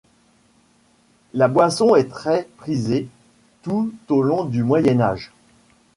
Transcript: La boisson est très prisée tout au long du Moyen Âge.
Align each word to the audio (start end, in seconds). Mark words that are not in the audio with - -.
La 1.35 1.47
boisson 1.47 1.93
est 1.95 2.09
très 2.09 2.49
prisée 2.57 3.07
tout 3.61 3.93
au 4.09 4.23
long 4.23 4.45
du 4.45 4.63
Moyen 4.63 4.99
Âge. 4.99 5.31